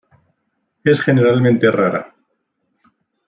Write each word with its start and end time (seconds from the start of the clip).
Es 0.83 0.99
generalmente 0.99 1.69
rara. 1.69 2.15